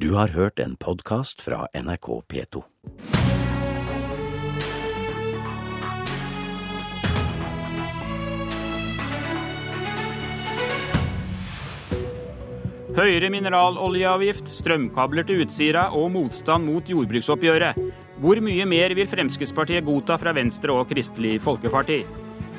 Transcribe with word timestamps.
Du 0.00 0.12
har 0.14 0.28
hørt 0.28 0.60
en 0.62 0.76
podkast 0.78 1.40
fra 1.42 1.64
NRK 1.74 2.06
P2. 2.30 2.60
Høyere 12.94 13.32
mineraloljeavgift, 13.34 14.46
strømkabler 14.46 15.26
til 15.26 15.42
Utsira 15.42 15.88
og 15.90 16.12
motstand 16.14 16.70
mot 16.70 16.86
jordbruksoppgjøret. 16.86 17.74
Hvor 18.22 18.38
mye 18.38 18.70
mer 18.70 18.94
vil 18.94 19.10
Fremskrittspartiet 19.10 19.82
godta 19.82 20.14
fra 20.22 20.30
Venstre 20.38 20.78
og 20.78 20.86
Kristelig 20.94 21.40
Folkeparti? 21.42 22.04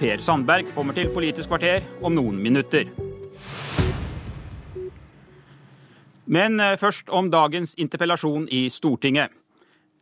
Per 0.04 0.20
Sandberg 0.28 0.76
kommer 0.76 0.92
til 0.92 1.08
Politisk 1.16 1.56
kvarter 1.56 1.88
om 2.04 2.20
noen 2.20 2.44
minutter. 2.44 2.92
Men 6.30 6.60
eh, 6.62 6.78
først 6.78 7.10
om 7.10 7.32
dagens 7.34 7.76
interpellasjon 7.82 8.48
i 8.54 8.68
Stortinget. 8.70 9.34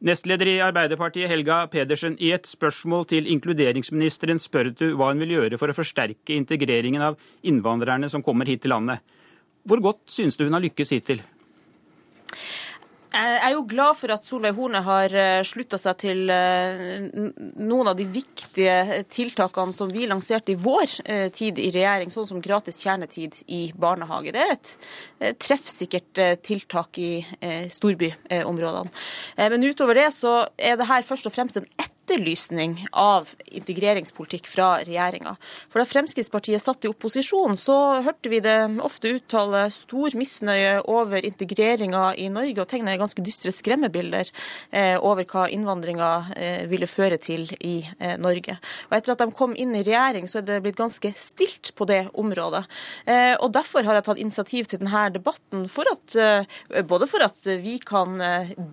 Nestleder 0.06 0.52
i 0.52 0.60
Arbeiderpartiet 0.62 1.30
Helga 1.32 1.64
Pedersen, 1.72 2.20
i 2.22 2.30
et 2.36 2.46
spørsmål 2.46 3.08
til 3.10 3.30
inkluderingsministeren 3.34 4.38
spør 4.38 4.70
du 4.70 4.92
hva 4.94 5.08
hun 5.10 5.24
vil 5.24 5.34
gjøre 5.34 5.58
for 5.58 5.74
å 5.74 5.78
forsterke 5.78 6.36
integreringen 6.36 7.02
av 7.02 7.18
innvandrerne 7.42 8.10
som 8.12 8.22
kommer 8.22 8.46
hit 8.46 8.62
til 8.62 8.76
landet. 8.76 9.02
Hvor 9.68 9.82
godt 9.82 10.04
synes 10.14 10.38
du 10.38 10.46
hun 10.46 10.54
har 10.54 10.64
lykkes 10.68 10.94
hittil? 10.94 11.24
Jeg 13.18 13.38
er 13.48 13.54
jo 13.56 13.64
glad 13.66 13.98
for 13.98 14.14
at 14.14 14.28
Solveig 14.28 14.54
Horne 14.58 14.82
har 14.86 15.14
eh, 15.18 15.40
slutta 15.48 15.80
seg 15.82 15.98
til 16.04 16.30
eh, 16.30 17.08
noen 17.58 17.90
av 17.90 17.98
de 17.98 18.06
viktige 18.14 19.02
tiltakene 19.10 19.74
som 19.74 19.90
vi 19.94 20.06
lanserte 20.10 20.54
i 20.54 20.58
vår 20.62 21.00
eh, 21.06 21.26
tid 21.34 21.58
i 21.62 21.72
regjering, 21.74 22.14
sånn 22.14 22.30
som 22.30 22.44
gratis 22.44 22.84
kjernetid 22.86 23.42
i 23.50 23.64
barnehage. 23.74 24.36
Det 24.36 24.46
er 24.46 24.54
et 24.54 25.42
treffsikkert 25.42 26.22
tiltak 26.46 27.00
i 27.02 27.12
storbyområdene. 27.74 28.94
Men 29.38 29.66
utover 29.66 29.98
det 29.98 30.10
så 30.16 30.40
er 30.58 30.78
det 30.78 30.90
her 30.90 31.06
først 31.08 31.30
og 31.30 31.34
fremst 31.34 31.58
en 31.58 31.70
ett 31.78 31.97
etterlysning 32.08 32.88
av 32.92 33.30
integreringspolitikk 33.46 34.48
fra 34.48 34.78
regjeringa. 34.86 35.36
For 35.70 35.82
da 35.82 35.86
Fremskrittspartiet 35.88 36.64
satt 36.64 36.86
i 36.86 36.92
opposisjon, 36.92 37.58
så 37.60 38.02
hørte 38.06 38.32
vi 38.32 38.40
det 38.44 38.56
ofte 38.84 39.12
uttale 39.18 39.68
stor 39.76 40.16
misnøye 40.18 40.80
over 40.88 41.24
integreringa 41.26 42.14
i 42.16 42.30
Norge, 42.32 42.62
og 42.64 42.70
tegne 42.72 42.96
ganske 43.00 43.24
dystre 43.24 43.52
skremmebilder 43.52 44.32
eh, 44.72 44.96
over 44.96 45.28
hva 45.28 45.48
innvandringa 45.52 46.12
eh, 46.38 46.64
ville 46.72 46.88
føre 46.88 47.20
til 47.20 47.48
i 47.60 47.82
eh, 48.00 48.16
Norge. 48.22 48.58
Og 48.88 48.98
etter 48.98 49.14
at 49.14 49.24
de 49.24 49.36
kom 49.36 49.56
inn 49.60 49.76
i 49.76 49.84
regjering, 49.84 50.30
så 50.32 50.40
er 50.40 50.48
det 50.48 50.62
blitt 50.64 50.80
ganske 50.80 51.12
stilt 51.20 51.74
på 51.76 51.88
det 51.90 52.06
området. 52.18 52.64
Og 53.42 53.50
Derfor 53.58 53.86
har 53.88 53.98
jeg 53.98 54.06
tatt 54.06 54.20
initiativ 54.22 54.68
til 54.70 54.80
denne 54.82 55.08
debatten, 55.14 55.66
for 55.72 55.88
at, 55.90 56.16
både 56.88 57.08
for 57.10 57.24
at 57.26 57.48
vi 57.64 57.78
kan 57.82 58.20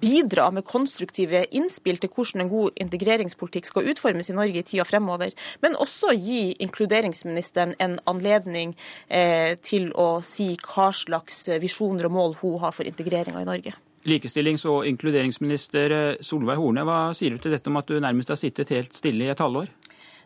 bidra 0.02 0.50
med 0.52 0.66
konstruktive 0.68 1.44
innspill 1.56 1.98
til 2.02 2.12
hvordan 2.12 2.44
en 2.44 2.52
god 2.52 2.76
integrering 2.84 3.23
integreringspolitikk 3.24 3.66
skal 3.66 3.88
utformes 3.90 4.30
i 4.30 4.36
Norge 4.36 4.60
i 4.60 4.66
tida 4.66 4.84
fremover, 4.84 5.32
men 5.62 5.76
også 5.76 6.14
gi 6.14 6.54
inkluderingsministeren 6.60 7.74
en 7.78 7.98
anledning 8.06 8.76
eh, 9.08 9.56
til 9.62 9.92
å 9.94 10.22
si 10.22 10.56
hva 10.60 10.92
slags 10.92 11.48
visjoner 11.60 12.06
og 12.06 12.12
mål 12.12 12.36
hun 12.42 12.60
har 12.60 12.72
for 12.72 12.84
integreringa 12.84 13.40
i 13.40 13.48
Norge. 13.48 13.74
Likestillings- 14.04 14.66
og 14.68 14.84
inkluderingsminister 14.86 15.90
eh, 15.90 16.20
Solveig 16.20 16.60
Horne, 16.60 16.84
hva 16.84 17.14
sier 17.16 17.34
du 17.34 17.40
til 17.40 17.54
dette 17.54 17.70
om 17.70 17.80
at 17.80 17.88
du 17.88 17.98
nærmest 18.00 18.28
har 18.28 18.40
sittet 18.40 18.74
helt 18.74 18.94
stille 18.94 19.24
i 19.24 19.32
et 19.32 19.40
halvår? 19.40 19.70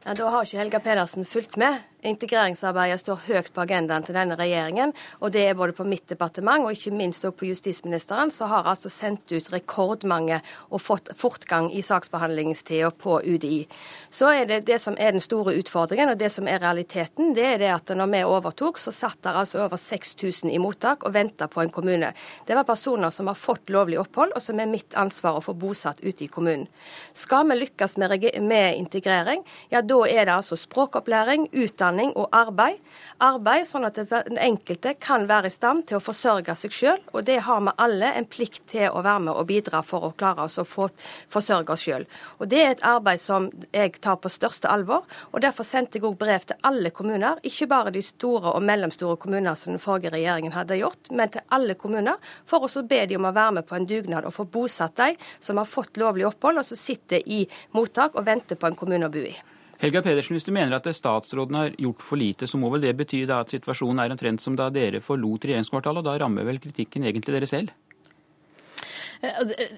Ja, 0.05 0.15
da 0.15 0.31
har 0.33 0.47
ikke 0.47 0.59
Helga 0.63 0.79
Pedersen 0.81 1.27
fulgt 1.29 1.59
med. 1.61 1.83
Integreringsarbeidet 2.07 3.01
står 3.01 3.25
høyt 3.27 3.49
på 3.51 3.65
agendaen 3.65 4.05
til 4.07 4.15
denne 4.15 4.37
regjeringen. 4.39 4.93
og 5.19 5.33
Det 5.33 5.43
er 5.49 5.57
både 5.59 5.73
på 5.75 5.83
mitt 5.85 6.07
departement 6.07 6.63
og 6.63 6.71
ikke 6.71 6.93
minst 6.95 7.25
også 7.25 7.35
på 7.35 7.49
justisministeren, 7.49 8.31
som 8.31 8.49
har 8.49 8.69
altså 8.71 8.89
sendt 8.89 9.33
ut 9.33 9.51
rekordmange 9.51 10.39
og 10.71 10.81
fått 10.81 11.11
fortgang 11.19 11.73
i 11.75 11.83
saksbehandlingstida 11.83 12.93
på 12.95 13.19
UDI. 13.27 13.67
Så 14.11 14.31
er 14.31 14.47
det 14.47 14.61
det 14.67 14.79
som 14.79 14.95
er 14.95 15.11
den 15.11 15.21
store 15.21 15.57
utfordringen, 15.59 16.13
og 16.13 16.19
det 16.19 16.31
som 16.31 16.47
er 16.47 16.61
realiteten, 16.63 17.35
det 17.35 17.45
er 17.45 17.59
det 17.59 17.73
at 17.75 17.91
når 17.91 18.13
vi 18.15 18.23
overtok, 18.23 18.79
så 18.79 18.95
satt 18.95 19.19
der 19.27 19.41
altså 19.43 19.65
over 19.65 19.77
6000 19.77 20.55
i 20.55 20.63
mottak 20.63 21.03
og 21.03 21.15
venta 21.15 21.49
på 21.49 21.65
en 21.65 21.75
kommune. 21.75 22.13
Det 22.47 22.55
var 22.55 22.69
personer 22.69 23.11
som 23.11 23.27
har 23.27 23.35
fått 23.35 23.75
lovlig 23.75 23.99
opphold, 23.99 24.37
og 24.37 24.43
som 24.43 24.61
er 24.61 24.71
mitt 24.71 24.95
ansvar 24.95 25.41
å 25.41 25.43
få 25.43 25.57
bosatt 25.59 25.99
ute 26.07 26.29
i 26.29 26.31
kommunen. 26.31 26.69
Skal 27.13 27.43
vi 27.51 27.59
lykkes 27.59 27.99
med, 27.99 28.31
med 28.39 28.79
integrering, 28.79 29.43
ja 29.75 29.83
da 29.83 30.05
er 30.07 30.31
det 30.31 30.39
altså 30.39 30.55
språkopplæring, 30.55 31.51
utdanning 31.51 31.88
utdanning 31.89 32.13
og 32.17 32.29
arbeid. 32.33 32.79
Arbeid 33.19 33.67
sånn 33.67 33.87
at 33.89 33.97
den 33.97 34.39
enkelte 34.39 34.95
kan 35.01 35.27
være 35.29 35.49
i 35.49 35.51
stand 35.51 35.87
til 35.89 35.99
å 35.99 36.03
forsørge 36.03 36.55
seg 36.55 36.73
sjøl, 36.73 37.01
og 37.13 37.25
det 37.25 37.41
har 37.47 37.61
vi 37.61 37.73
alle 37.79 38.13
en 38.15 38.27
plikt 38.27 38.69
til 38.71 38.91
å 38.91 39.03
være 39.03 39.25
med 39.27 39.35
og 39.35 39.49
bidra 39.49 39.83
for 39.83 40.05
å 40.07 40.13
klare 40.13 40.45
oss 40.45 40.59
å 40.59 40.65
få 40.65 40.89
forsørge 41.33 41.73
oss 41.73 41.87
sjøl. 41.87 42.07
Og 42.39 42.49
Det 42.49 42.61
er 42.63 42.71
et 42.71 42.85
arbeid 42.85 43.21
som 43.21 43.51
jeg 43.73 43.99
tar 44.01 44.17
på 44.17 44.29
største 44.29 44.69
alvor, 44.69 45.05
og 45.33 45.41
derfor 45.41 45.65
sendte 45.65 45.99
jeg 45.99 46.07
òg 46.07 46.17
brev 46.19 46.47
til 46.47 46.57
alle 46.63 46.91
kommuner, 46.91 47.39
ikke 47.43 47.69
bare 47.69 47.91
de 47.91 48.03
store 48.03 48.55
og 48.55 48.63
mellomstore 48.63 49.19
kommuner 49.19 49.55
som 49.55 49.73
den 49.73 49.83
forrige 49.83 50.13
regjeringen 50.15 50.53
hadde 50.53 50.79
gjort, 50.79 51.11
men 51.11 51.29
til 51.29 51.45
alle 51.51 51.75
kommuner, 51.75 52.17
for 52.47 52.65
å 52.65 52.83
be 52.89 53.05
de 53.07 53.17
om 53.17 53.29
å 53.29 53.35
være 53.35 53.59
med 53.59 53.67
på 53.67 53.77
en 53.77 53.87
dugnad 53.87 54.25
og 54.25 54.35
få 54.35 54.45
bosatt 54.45 54.97
de 54.97 55.15
som 55.41 55.59
har 55.59 55.69
fått 55.69 55.97
lovlig 55.97 56.27
opphold, 56.29 56.59
og 56.59 56.67
som 56.67 56.79
sitter 56.79 57.23
i 57.27 57.45
mottak 57.73 58.17
og 58.17 58.27
venter 58.27 58.57
på 58.57 58.67
en 58.67 58.79
kommune 58.79 59.09
å 59.09 59.13
bo 59.13 59.25
i. 59.27 59.37
Helga 59.79 60.01
Pedersen, 60.03 60.35
hvis 60.35 60.43
du 60.43 60.51
mener 60.51 60.75
at 60.75 60.87
statsråden 60.91 61.55
har 61.55 61.75
gjort 61.79 62.03
for 62.03 62.19
lite, 62.19 62.49
så 62.51 62.59
må 62.59 62.67
vel 62.73 62.83
det 62.83 62.97
bety 62.99 63.21
at 63.31 63.53
situasjonen 63.55 64.01
er 64.03 64.11
omtrent 64.11 64.43
som 64.43 64.57
da 64.59 64.67
dere 64.75 64.99
forlot 64.99 65.47
regjeringskvartalet, 65.47 66.03
og 66.03 66.09
da 66.09 66.17
rammer 66.19 66.49
vel 66.49 66.59
kritikken 66.59 67.07
egentlig 67.07 67.37
dere 67.37 67.47
selv? 67.47 67.71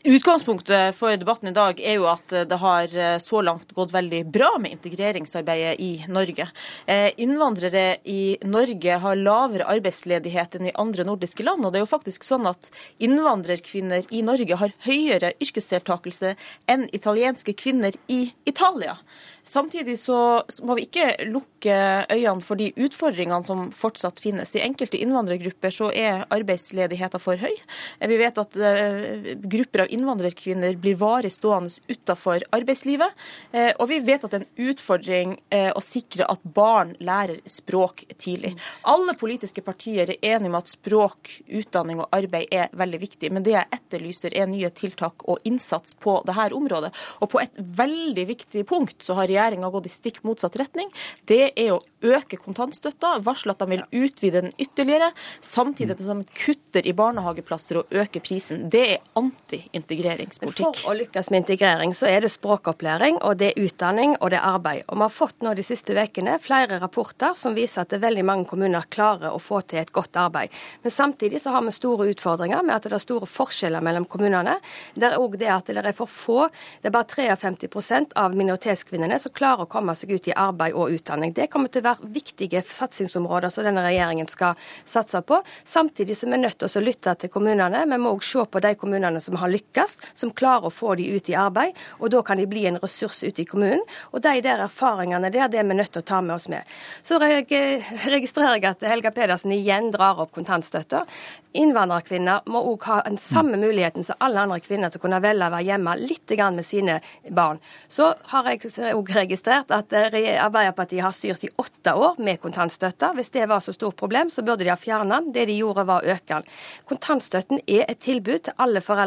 Utgangspunktet 0.04 0.96
for 0.96 1.16
debatten 1.16 1.48
i 1.48 1.54
dag 1.56 1.78
er 1.80 1.96
jo 1.96 2.06
at 2.10 2.28
det 2.28 2.58
har 2.60 2.92
eh, 2.92 3.16
så 3.22 3.40
langt 3.40 3.72
gått 3.72 3.94
veldig 3.94 4.20
bra 4.28 4.50
med 4.60 4.74
integreringsarbeidet 4.76 5.80
i 5.80 6.04
Norge. 6.12 6.44
Eh, 6.84 7.08
innvandrere 7.16 7.96
i 8.04 8.36
Norge 8.44 8.98
har 9.00 9.16
lavere 9.16 9.68
arbeidsledighet 9.72 10.58
enn 10.58 10.68
i 10.68 10.74
andre 10.76 11.06
nordiske 11.08 11.46
land. 11.46 11.64
Og 11.64 11.72
det 11.72 11.80
er 11.80 11.86
jo 11.86 11.94
faktisk 11.94 12.26
sånn 12.26 12.48
at 12.50 12.68
innvandrerkvinner 13.00 14.10
i 14.12 14.20
Norge 14.26 14.60
har 14.60 14.76
høyere 14.84 15.32
yrkesdeltakelse 15.40 16.34
enn 16.68 16.88
italienske 16.92 17.56
kvinner 17.56 17.96
i 18.12 18.26
Italia. 18.44 18.98
Samtidig 19.46 19.96
så 19.98 20.18
må 20.62 20.76
vi 20.76 20.84
ikke 20.84 21.14
lukke 21.26 21.74
øynene 22.12 22.44
for 22.44 22.60
de 22.60 22.68
utfordringene 22.76 23.42
som 23.46 23.70
fortsatt 23.74 24.20
finnes. 24.20 24.52
I 24.54 24.66
enkelte 24.66 25.00
innvandrergrupper 25.00 25.72
så 25.74 25.88
er 25.96 26.26
arbeidsledigheten 26.28 27.22
for 27.22 27.40
høy. 27.40 27.56
Vi 28.04 28.20
vet 28.20 28.38
at 28.38 28.60
eh, 28.60 29.29
grupper 29.34 29.84
av 29.84 29.92
innvandrerkvinner 29.92 30.74
blir 30.80 30.98
varig 31.00 31.32
stående 31.32 31.70
utenfor 31.88 32.44
arbeidslivet. 32.54 33.12
Eh, 33.52 33.72
og 33.78 33.88
vi 33.90 34.00
vet 34.04 34.24
at 34.24 34.32
det 34.32 34.40
er 34.40 34.46
en 34.46 34.70
utfordring 34.70 35.36
eh, 35.50 35.70
å 35.76 35.82
sikre 35.84 36.26
at 36.30 36.42
barn 36.42 36.94
lærer 36.98 37.40
språk 37.48 38.04
tidlig. 38.18 38.54
Alle 38.88 39.14
politiske 39.18 39.62
partier 39.66 40.14
er 40.14 40.34
enige 40.34 40.52
om 40.52 40.58
at 40.60 40.70
språk, 40.70 41.32
utdanning 41.46 42.02
og 42.02 42.10
arbeid 42.16 42.50
er 42.54 42.72
veldig 42.76 43.02
viktig. 43.04 43.32
Men 43.34 43.46
det 43.46 43.56
jeg 43.56 43.70
etterlyser 43.76 44.36
er 44.36 44.50
nye 44.50 44.70
tiltak 44.74 45.26
og 45.28 45.44
innsats 45.48 45.96
på 46.00 46.20
dette 46.26 46.50
området. 46.56 46.92
Og 47.20 47.30
på 47.32 47.40
et 47.42 47.56
veldig 47.56 48.26
viktig 48.30 48.64
punkt 48.68 49.04
så 49.04 49.16
har 49.18 49.30
regjeringa 49.30 49.70
gått 49.72 49.88
i 49.90 49.92
stikk 49.92 50.22
motsatt 50.26 50.58
retning. 50.60 50.90
Det 51.28 51.52
er 51.54 51.74
å 51.74 51.82
øke 52.00 52.38
kontantstøtta, 52.40 53.18
varsle 53.24 53.54
at 53.54 53.62
de 53.62 53.68
vil 53.74 54.06
utvide 54.06 54.44
den 54.46 54.54
ytterligere, 54.60 55.10
samtidig 55.44 55.98
som 56.00 56.22
de 56.22 56.38
kutter 56.44 56.86
i 56.86 56.94
barnehageplasser 56.96 57.80
og 57.80 57.94
øker 58.02 58.24
prisen. 58.24 58.68
Det 58.72 58.84
er 58.94 59.04
anti-integreringspolitikk. 59.20 60.82
For 60.82 60.92
å 60.92 60.96
lykkes 60.98 61.30
med 61.30 61.44
integrering, 61.44 61.94
så 61.96 62.08
er 62.10 62.24
det 62.24 62.32
språkopplæring, 62.32 63.20
og 63.26 63.38
det 63.40 63.52
er 63.52 63.64
utdanning 63.66 64.16
og 64.18 64.32
det 64.32 64.40
er 64.40 64.48
arbeid. 64.54 64.84
Og 64.88 64.98
Vi 65.00 65.04
har 65.06 65.14
fått 65.14 65.42
nå 65.44 65.54
de 65.54 65.64
siste 65.64 65.94
ukene 65.96 66.38
flere 66.42 66.78
rapporter 66.80 67.34
som 67.38 67.54
viser 67.56 67.82
at 67.82 67.92
veldig 68.00 68.24
mange 68.24 68.48
kommuner 68.50 68.86
klarer 68.90 69.32
å 69.32 69.40
få 69.42 69.60
til 69.62 69.80
et 69.80 69.92
godt 69.92 70.16
arbeid. 70.20 70.50
Men 70.82 70.92
samtidig 70.92 71.40
så 71.40 71.54
har 71.54 71.62
vi 71.62 71.72
store 71.74 72.08
utfordringer 72.12 72.62
med 72.62 72.76
at 72.76 72.88
det 72.88 72.92
er 72.96 73.02
store 73.02 73.26
forskjeller 73.26 73.84
mellom 73.84 74.04
kommunene. 74.04 74.58
Det 74.94 75.10
er 75.10 75.18
òg 75.20 75.36
det 75.40 75.50
at 75.52 75.66
det 75.66 75.80
er 75.80 75.96
for 75.96 76.10
få, 76.10 76.48
det 76.82 76.90
er 76.90 76.94
bare 76.94 77.08
53% 77.36 78.14
av 78.16 78.36
minoritetskvinnene 78.36 79.18
som 79.18 79.32
klarer 79.34 79.66
å 79.66 79.70
komme 79.70 79.94
seg 79.98 80.12
ut 80.14 80.28
i 80.30 80.36
arbeid 80.36 80.76
og 80.76 80.94
utdanning. 80.94 81.34
Det 81.36 81.48
kommer 81.52 81.72
til 81.72 81.82
å 81.84 81.90
være 81.90 82.10
viktige 82.14 82.62
satsingsområder 82.66 83.52
som 83.52 83.66
denne 83.66 83.84
regjeringen 83.84 84.28
skal 84.30 84.58
satse 84.86 85.22
på. 85.26 85.40
Samtidig 85.64 86.16
som 86.18 86.30
vi 86.30 86.38
er 86.38 86.44
nødt 86.44 86.58
til 86.60 86.80
å 86.80 86.84
lytte 86.84 87.14
til 87.20 87.32
kommunene. 87.32 87.84
Vi 87.90 87.98
må 88.00 88.14
òg 88.14 88.24
se 88.26 88.44
på 88.46 88.62
de 88.62 88.74
kommunene 88.78 89.09
kommunene 89.10 89.20
som 89.20 89.36
har 89.36 89.50
lykkes, 89.50 89.96
som 90.14 90.30
klarer 90.30 90.68
å 90.68 90.70
få 90.70 90.94
de 90.96 91.08
ut 91.16 91.28
i 91.28 91.34
arbeid. 91.34 91.74
og 91.98 92.10
Da 92.10 92.22
kan 92.22 92.38
de 92.38 92.46
bli 92.46 92.66
en 92.66 92.78
ressurs 92.78 93.22
ute 93.22 93.42
i 93.42 93.44
kommunen. 93.44 93.82
og 94.12 94.22
De 94.22 94.40
der 94.40 94.58
erfaringene 94.58 95.30
der, 95.30 95.48
det 95.48 95.58
er 95.58 95.64
vi 95.64 95.74
nødt 95.74 95.92
til 95.92 96.02
å 96.02 96.06
ta 96.06 96.20
med 96.20 96.34
oss 96.36 96.48
med. 96.48 96.62
Så 97.02 97.18
registrerer 97.18 98.60
jeg 98.60 98.64
at 98.64 98.82
Helga 98.82 99.10
Pedersen 99.10 99.52
igjen 99.52 99.90
drar 99.90 100.20
opp 100.20 100.32
kontantstøtta. 100.32 101.06
Innvandrerkvinner 101.52 102.44
må 102.46 102.60
òg 102.70 102.84
ha 102.86 103.00
den 103.02 103.18
samme 103.18 103.58
muligheten 103.58 104.04
som 104.06 104.14
alle 104.22 104.38
andre 104.38 104.60
kvinner 104.62 104.90
til 104.90 105.00
å 105.00 105.02
kunne 105.02 105.18
velge 105.20 105.48
å 105.48 105.50
være 105.50 105.66
hjemme 105.66 105.96
litt 105.98 106.30
med 106.30 106.64
sine 106.64 107.00
barn. 107.28 107.58
Så 107.88 108.14
har 108.30 108.46
jeg 108.46 108.70
òg 108.94 109.10
registrert 109.10 109.70
at 109.74 109.92
eh, 109.92 110.38
Arbeiderpartiet 110.38 111.02
har 111.02 111.12
styrt 111.12 111.44
i 111.44 111.50
åtte 111.58 111.94
år 111.94 112.20
med 112.22 112.40
kontantstøtte. 112.40 113.10
Hvis 113.16 113.32
det 113.34 113.48
var 113.50 113.60
så 113.60 113.72
stort 113.72 113.96
problem, 113.96 114.30
så 114.30 114.44
burde 114.46 114.62
de 114.62 114.70
ha 114.70 114.78
fjernet 114.78 115.10
den. 115.10 115.32
Det 115.34 115.48
de 115.50 115.56
gjorde, 115.58 115.86
var 115.88 116.04
å 116.04 116.14
øke 116.14 116.36
den. 116.36 116.46
Kontantstøtten 116.86 117.64
er 117.66 117.82
et 117.88 117.98
tilbud 117.98 118.46
til 118.46 118.54
alle 118.62 118.80
foreldre 118.80 118.99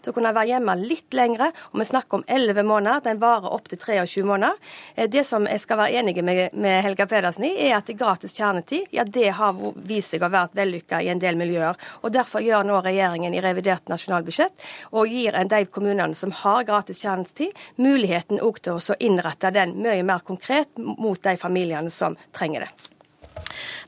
til 0.00 0.12
å 0.12 0.16
kunne 0.16 0.32
være 0.36 0.52
hjemme 0.54 0.76
litt 0.80 1.16
lengre. 1.16 1.50
Og 1.72 1.80
vi 1.80 1.88
snakker 1.88 2.20
om 2.20 2.24
elleve 2.26 2.64
måneder. 2.66 3.04
Den 3.04 3.20
varer 3.22 3.50
opp 3.50 3.68
til 3.70 3.80
23 3.80 4.24
måneder. 4.28 4.56
Eh, 4.94 5.08
det 5.10 5.24
som 5.28 5.46
jeg 5.48 5.62
skal 5.62 5.80
være 5.82 6.00
enig 6.00 6.16
med, 6.24 6.68
Helga 6.84 7.06
Pedersen 7.10 7.46
i, 7.48 7.52
er 7.68 7.78
at 7.78 7.90
gratis 7.98 8.34
kjernetid 8.36 8.94
ja, 8.94 9.04
det 9.04 9.30
har 9.36 9.56
vist 9.86 10.14
seg 10.14 10.24
å 10.24 10.30
være 10.30 10.54
vellykka 10.60 11.02
i 11.02 11.10
en 11.12 11.22
del 11.22 11.38
miljøer. 11.40 11.78
Og 12.02 12.14
Derfor 12.14 12.44
gjør 12.44 12.66
nå 12.66 12.80
regjeringen 12.84 13.34
i 13.34 13.42
revidert 13.44 13.88
nasjonalbudsjett 13.90 14.64
og 14.92 15.10
gir 15.10 15.36
de 15.50 15.64
kommunene 15.72 16.16
som 16.18 16.32
har 16.42 16.66
gratis 16.68 17.00
kjernetid, 17.02 17.56
muligheten 17.80 18.40
til 18.40 18.78
å 18.78 18.98
innrette 18.98 19.52
den 19.54 19.76
mye 19.82 20.04
mer 20.06 20.24
konkret 20.26 20.78
mot 20.78 21.20
de 21.22 21.36
familiene 21.40 21.90
som 21.90 22.16
trenger 22.36 22.66
det. 22.66 22.99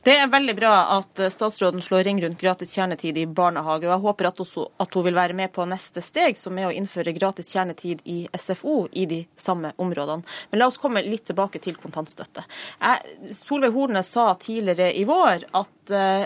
Det 0.03 0.17
er 0.19 0.31
veldig 0.31 0.55
bra 0.59 0.73
at 0.99 1.21
statsråden 1.33 1.83
slår 1.85 2.05
ring 2.09 2.23
rundt 2.23 2.41
gratis 2.41 2.75
kjernetid 2.77 3.19
i 3.19 3.27
barnehage. 3.27 3.87
og 3.87 3.93
Jeg 3.95 4.05
håper 4.07 4.31
at, 4.33 4.41
også, 4.45 4.67
at 4.83 4.95
hun 4.99 5.07
vil 5.07 5.19
være 5.19 5.37
med 5.39 5.53
på 5.55 5.67
neste 5.69 6.03
steg, 6.03 6.39
som 6.39 6.59
er 6.59 6.71
å 6.71 6.75
innføre 6.75 7.15
gratis 7.17 7.53
kjernetid 7.55 8.03
i 8.11 8.25
SFO 8.35 8.89
i 8.93 9.07
de 9.07 9.21
samme 9.39 9.73
områdene. 9.83 10.27
Men 10.51 10.63
la 10.63 10.69
oss 10.71 10.81
komme 10.83 11.05
litt 11.07 11.27
tilbake 11.31 11.63
til 11.63 11.79
kontantstøtte. 11.81 12.45
Jeg, 12.81 13.37
Solveig 13.39 13.77
Horne 13.77 14.03
sa 14.07 14.33
tidligere 14.41 14.91
i 14.99 15.05
vår 15.09 15.47
at 15.55 15.95
uh, 15.95 16.25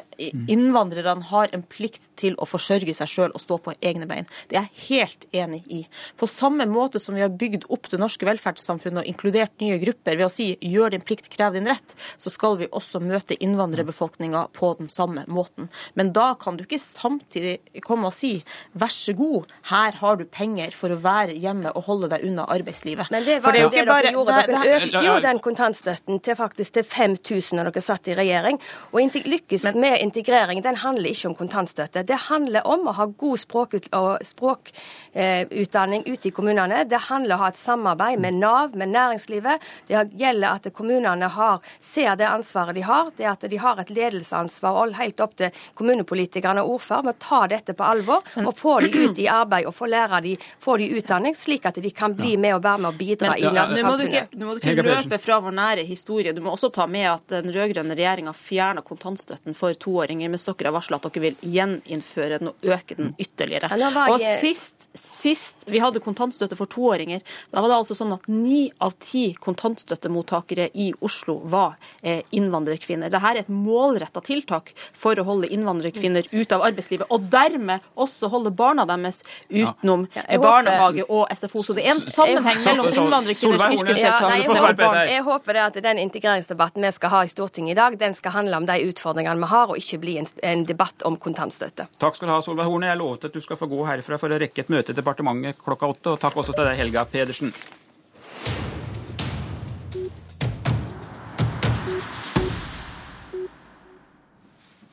innvandrerne 0.49 1.29
har 1.31 1.53
en 1.53 1.65
plikt 1.69 2.09
til 2.21 2.37
å 2.41 2.49
forsørge 2.49 2.95
seg 2.97 3.11
sjøl 3.11 3.35
og 3.35 3.43
stå 3.43 3.59
på 3.63 3.77
egne 3.81 4.09
bein. 4.09 4.29
Det 4.49 4.59
er 4.61 4.69
jeg 4.69 4.87
helt 4.89 5.27
enig 5.37 5.63
i. 5.73 5.83
På 6.17 6.29
samme 6.31 6.67
måte 6.71 7.01
som 7.03 7.17
vi 7.17 7.25
har 7.25 7.33
bygd 7.33 7.69
opp 7.73 7.91
det 7.93 8.01
norske 8.01 8.29
velferdssamfunnet 8.29 9.05
og 9.05 9.11
inkludert 9.11 9.55
nye 9.63 9.79
grupper 9.83 10.19
ved 10.19 10.29
å 10.29 10.33
si 10.33 10.53
gjør 10.61 10.97
din 10.97 11.05
plikt, 11.07 11.31
krev 11.33 11.57
din 11.57 11.69
rett, 11.69 11.97
så 12.17 12.33
skal 12.33 12.59
vi 12.61 12.71
også 12.71 13.01
møte 13.05 13.36
innvandrere 13.41 13.77
innvandrerbefolkninga 13.77 14.49
på 14.53 14.75
den 14.79 14.89
samme 14.89 15.25
måten. 15.27 15.69
Men 15.95 16.13
da 16.13 16.35
kan 16.35 16.57
du 16.57 16.65
ikke 16.65 16.79
samtidig 16.79 17.83
komme 17.85 18.11
og 18.11 18.15
si 18.15 18.45
vær 18.73 18.93
så 18.93 19.15
god, 19.17 19.51
her 19.71 19.97
har 20.01 20.17
du 20.17 20.25
penger 20.25 20.73
for 20.75 20.93
å 20.93 20.99
være 21.01 21.37
hjemme 21.37 21.73
og 21.75 21.87
holde 21.89 22.11
deg 22.13 22.25
unna 22.27 22.47
arbeidslivet. 22.53 23.11
Men 23.11 23.25
det 23.25 23.41
var 23.45 23.57
det, 23.57 23.65
det 23.73 23.85
dere 23.89 24.13
gjorde. 24.15 24.39
Dere 24.47 24.77
økte 24.77 25.05
jo 25.07 25.17
den 25.25 25.41
kontantstøtten 25.45 26.21
til 26.21 26.39
faktisk 26.39 26.77
til 26.79 26.85
5000 26.87 27.61
når 27.61 27.71
dere 27.71 27.85
satt 27.85 28.09
i 28.09 28.17
regjering. 28.19 28.61
Og 28.93 29.17
lykkes 29.27 29.65
Men, 29.69 29.81
med 29.81 30.01
integrering, 30.03 30.63
den 30.63 30.77
handler 30.81 31.11
ikke 31.11 31.31
om 31.31 31.37
kontantstøtte. 31.39 32.05
Det 32.07 32.19
handler 32.29 32.67
om 32.67 32.87
å 32.91 32.97
ha 32.97 33.07
god 33.07 33.43
språkutdanning 33.43 34.25
språk, 34.27 34.73
eh, 35.13 35.47
ute 35.51 36.29
i 36.29 36.31
kommunene. 36.31 36.85
Det 36.89 36.99
handler 37.09 37.35
om 37.35 37.41
å 37.41 37.45
ha 37.45 37.49
et 37.49 37.57
samarbeid 37.57 38.21
med 38.21 38.35
Nav, 38.35 38.75
med 38.77 38.89
næringslivet. 38.89 39.63
Det 39.89 40.11
gjelder 40.19 40.49
at 40.49 40.73
kommunene 40.75 41.29
har, 41.29 41.61
ser 41.81 42.17
det 42.17 42.27
ansvaret 42.29 42.75
de 42.75 42.83
har. 42.83 43.11
det 43.17 43.26
at 43.31 43.47
de 43.51 43.61
har 43.61 43.81
et 43.81 43.91
ledelsesansvar 43.91 44.95
helt 44.97 45.21
opp 45.21 45.37
til 45.39 45.65
kommunepolitikerne 45.79 46.65
og 46.65 46.77
ordfører 46.77 47.07
med 47.09 47.17
å 47.17 47.23
ta 47.23 47.41
dette 47.51 47.75
på 47.77 47.87
alvor 47.87 48.25
og 48.43 48.53
få 48.59 48.79
de 48.85 48.91
ut 49.07 49.21
i 49.23 49.29
arbeid 49.31 49.69
og 49.69 49.75
få 49.77 49.89
lære 49.91 50.21
de, 50.25 50.35
få 50.63 50.77
de 50.81 50.89
utdanning, 50.99 51.37
slik 51.39 51.67
at 51.69 51.81
de 51.83 51.93
kan 51.95 52.15
bli 52.17 52.37
med 52.41 52.57
og 52.57 52.63
være 52.65 52.83
med 52.85 52.91
og 52.93 53.01
bidra 53.01 53.33
Men, 53.35 53.39
i 53.39 53.47
samfunnet. 53.47 53.83
Nå 53.83 53.89
må 53.89 53.97
du 53.97 54.05
ikke, 54.07 54.25
nå 54.33 54.49
må 54.49 54.57
du 54.57 54.63
ikke 54.63 54.87
løpe 54.87 55.21
fra 55.23 55.39
vår 55.45 55.57
nære 55.59 55.87
historie. 55.89 56.35
Du 56.37 56.43
må 56.45 56.55
også 56.55 56.71
ta 56.75 56.87
med 56.91 57.09
at 57.11 57.37
den 57.37 57.53
rød-grønne 57.55 57.97
regjeringa 57.99 58.35
fjerna 58.37 58.85
kontantstøtten 58.87 59.57
for 59.57 59.77
toåringer, 59.87 60.31
mens 60.33 60.47
dere 60.49 60.71
har 60.71 60.77
varsla 60.77 61.01
at 61.01 61.09
dere 61.09 61.25
vil 61.29 61.39
gjeninnføre 61.57 62.41
den 62.43 62.53
og 62.53 62.71
øke 62.77 62.99
den 62.99 63.15
ytterligere. 63.23 63.71
Og 64.13 64.23
sist, 64.43 64.89
sist 64.97 65.67
vi 65.71 65.83
hadde 65.83 66.03
kontantstøtte 66.05 66.59
for 66.59 66.71
toåringer, 66.71 67.25
da 67.53 67.63
var 67.63 67.73
det 67.73 67.81
altså 67.81 67.97
sånn 67.99 68.15
at 68.17 68.29
ni 68.31 68.67
av 68.83 68.97
ti 69.03 69.29
kontantstøttemottakere 69.41 70.71
i 70.75 70.91
Oslo 71.05 71.39
var 71.51 71.77
eh, 72.03 72.23
innvandrerkvinner. 72.37 73.13
Dette 73.17 73.45
et 73.45 73.51
målretta 73.53 74.21
tiltak 74.25 74.73
for 74.97 75.19
å 75.19 75.25
holde 75.27 75.49
innvandrerkvinner 75.53 76.29
ut 76.33 76.53
av 76.53 76.65
arbeidslivet, 76.69 77.09
og 77.13 77.29
dermed 77.33 77.85
også 77.95 78.31
holde 78.33 78.53
barna 78.57 78.87
deres 78.89 79.23
utenom 79.49 80.07
ja. 80.15 80.25
barnehage 80.43 81.07
og 81.09 81.31
SFO. 81.33 81.65
Så 81.67 81.77
det 81.77 81.87
er 81.87 81.95
en 81.95 82.03
sammenheng 82.05 82.61
mellom 82.65 82.91
innvandrerkvinners 82.93 83.81
yrkesdeltakelse 83.81 84.57
og 84.57 85.01
Jeg 85.09 85.25
håper 85.27 85.59
det 85.59 85.65
at 85.65 85.81
den 85.89 86.03
integreringsdebatten 86.05 86.87
vi 86.87 86.93
skal 86.97 87.15
ha 87.15 87.23
i 87.25 87.33
Stortinget 87.33 87.77
i 87.77 87.79
dag, 87.79 87.99
den 88.01 88.15
skal 88.17 88.37
handle 88.37 88.61
om 88.61 88.69
de 88.69 88.79
utfordringene 88.91 89.41
vi 89.43 89.51
har, 89.53 89.73
og 89.73 89.81
ikke 89.81 90.01
bli 90.03 90.19
en, 90.21 90.31
en 90.47 90.67
debatt 90.69 91.07
om 91.09 91.19
kontantstøtte. 91.21 91.89
Takk 92.03 92.19
skal 92.19 92.31
du 92.31 92.35
ha, 92.35 92.43
Solveig 92.45 92.69
Horne. 92.69 92.91
Jeg 92.93 93.01
lovet 93.01 93.29
at 93.29 93.37
du 93.37 93.43
skal 93.45 93.61
få 93.61 93.71
gå 93.71 93.83
herfra 93.89 94.21
for 94.21 94.33
å 94.33 94.41
rekke 94.41 94.65
et 94.65 94.73
møte 94.73 94.95
i 94.95 94.99
departementet 94.99 95.59
klokka 95.65 95.91
åtte. 95.95 96.15
Og 96.15 96.23
takk 96.23 96.39
også 96.43 96.57
til 96.57 96.69
deg, 96.69 96.79
Helga 96.81 97.07
Pedersen. 97.11 97.55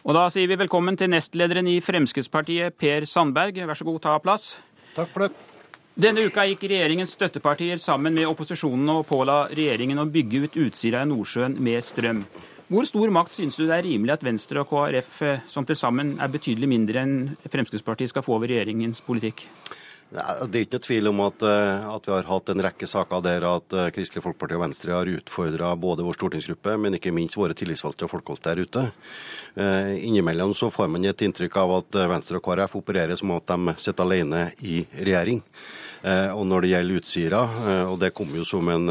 Og 0.03 0.11
da 0.11 0.25
sier 0.27 0.49
vi 0.51 0.57
velkommen 0.59 0.97
til 0.99 1.07
nestlederen 1.13 1.67
i 1.71 1.77
Fremskrittspartiet, 1.79 2.75
Per 2.75 3.05
Sandberg. 3.07 3.61
Vær 3.63 3.77
så 3.79 3.85
god, 3.87 4.01
ta 4.03 4.17
plass. 4.19 4.57
Takk 4.97 5.13
for 5.13 5.23
det. 5.23 5.29
Denne 5.95 6.25
uka 6.27 6.43
gikk 6.49 6.65
regjeringens 6.67 7.13
støttepartier 7.15 7.79
sammen 7.79 8.17
med 8.17 8.27
opposisjonen 8.27 8.89
og 8.91 9.05
påla 9.07 9.45
regjeringen 9.55 10.01
å 10.01 10.07
bygge 10.11 10.41
ut 10.43 10.57
Utsira 10.65 11.05
i 11.05 11.07
Nordsjøen 11.07 11.55
med 11.55 11.85
strøm. 11.87 12.19
Hvor 12.67 12.89
stor 12.89 13.13
makt 13.15 13.37
synes 13.37 13.55
du 13.55 13.63
det 13.63 13.77
er 13.77 13.87
rimelig 13.87 14.17
at 14.17 14.27
Venstre 14.27 14.59
og 14.59 14.73
KrF, 14.73 15.13
eh, 15.23 15.47
som 15.47 15.63
til 15.63 15.79
sammen 15.79 16.17
er 16.19 16.35
betydelig 16.35 16.67
mindre 16.67 17.05
enn 17.05 17.15
Fremskrittspartiet, 17.47 18.11
skal 18.11 18.27
få 18.27 18.35
over 18.35 18.51
regjeringens 18.51 18.99
politikk? 19.07 19.45
Det 20.13 20.21
er 20.21 20.65
ikke 20.67 20.77
noe 20.77 20.85
tvil 20.85 21.09
om 21.09 21.21
at, 21.25 21.43
eh, 21.49 21.85
at, 21.89 22.05
vi 22.05 22.13
har 22.13 22.27
hatt 22.27 22.49
en 22.53 22.61
rekke 22.61 22.85
saker 22.89 23.21
der 23.25 23.45
at 23.49 23.73
eh, 23.73 23.87
Kristelig 23.95 24.21
Folkeparti 24.21 24.53
og 24.53 24.61
Venstre 24.61 24.93
har 24.93 25.09
utfordra 25.09 25.71
både 25.79 26.05
vår 26.05 26.19
stortingsgruppe, 26.19 26.75
men 26.77 26.99
ikke 26.99 27.13
minst 27.15 27.37
våre 27.39 27.55
tillitsvalgte 27.57 28.05
og 28.05 28.11
folkevalgte 28.11 28.51
der 28.51 28.61
ute. 28.61 28.83
Eh, 29.57 29.95
innimellom 30.05 30.53
så 30.53 30.69
får 30.73 30.91
man 30.93 31.07
et 31.09 31.25
inntrykk 31.25 31.57
av 31.63 31.73
at 31.79 31.97
Venstre 32.11 32.37
og 32.37 32.45
KrF 32.45 32.77
opererer 32.77 33.17
som 33.17 33.33
at 33.33 33.55
de 33.55 33.73
sitter 33.81 34.05
alene 34.05 34.43
i 34.61 34.83
regjering. 34.99 35.41
Og 36.03 36.41
når 36.43 36.65
det 36.65 36.69
gjelder 36.73 36.99
Utsira, 36.99 37.41
og 37.87 37.93
det 38.01 38.09
kom 38.11 38.33
jo 38.35 38.43
som 38.43 38.67
en, 38.67 38.89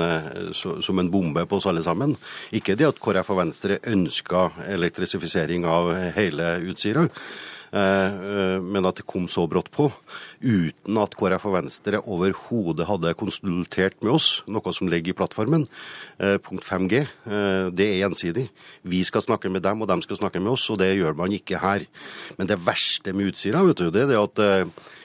som 0.57 1.01
en, 1.03 1.11
bombe 1.13 1.43
på 1.45 1.59
oss 1.59 1.67
alle 1.69 1.83
sammen 1.85 2.15
Ikke 2.57 2.73
det 2.73 2.87
at 2.89 3.01
KrF 3.05 3.35
og 3.35 3.37
Venstre 3.43 3.77
ønska 3.85 4.47
elektrifisering 4.73 5.67
av 5.69 5.91
hele 6.17 6.55
Utsira, 6.73 7.05
men 7.73 8.85
at 8.89 8.99
det 9.01 9.07
kom 9.09 9.25
så 9.33 9.47
brått 9.49 9.71
på, 9.73 9.89
uten 10.45 10.99
at 11.01 11.15
KrF 11.17 11.47
og 11.49 11.57
Venstre 11.57 12.03
overhodet 12.03 12.87
hadde 12.89 13.15
konsultert 13.19 13.97
med 14.05 14.13
oss, 14.19 14.29
noe 14.45 14.75
som 14.77 14.91
ligger 14.93 15.15
i 15.15 15.17
plattformen. 15.17 15.65
Eh, 16.21 16.37
punkt 16.45 16.67
5G, 16.69 17.03
det 17.73 17.87
er 17.89 18.01
gjensidig. 18.03 18.49
Vi 18.85 19.03
skal 19.09 19.25
snakke 19.25 19.51
med 19.53 19.65
dem, 19.65 19.83
og 19.83 19.89
de 19.89 19.99
skal 20.05 20.21
snakke 20.21 20.43
med 20.43 20.55
oss, 20.55 20.69
og 20.73 20.83
det 20.83 20.93
gjør 20.99 21.17
man 21.17 21.33
ikke 21.33 21.63
her. 21.63 21.87
Men 22.39 22.51
det 22.51 22.61
verste 22.61 23.15
med 23.17 23.33
Utsira, 23.33 23.65
vet 23.65 23.81
du, 23.81 23.89
det 23.95 24.05
er 24.09 24.21
at 24.21 24.45